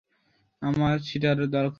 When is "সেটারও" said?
1.01-1.45